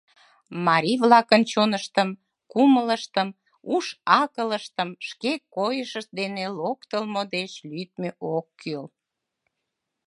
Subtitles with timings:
[0.67, 2.09] Марий-влакын чоныштым,
[2.51, 3.29] кумылыштым,
[3.75, 8.85] уш-акылыштым шке койышышт дене локтылмо деч лӱдмӧ ок кӱл.